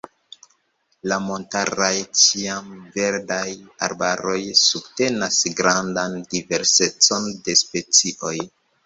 [1.09, 1.89] La montaraj
[2.21, 3.43] ĉiamverdaj
[3.89, 8.35] arbaroj subtenas grandan diversecon de specioj.